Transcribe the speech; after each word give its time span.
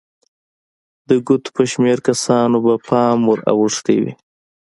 د 1.09 1.11
ګوتو 1.27 1.49
په 1.55 1.63
شمېر 1.71 1.97
کسانو 2.07 2.57
به 2.65 2.75
پام 2.87 3.17
ور 3.29 3.39
اوښتی 3.51 3.97
وي. 4.03 4.13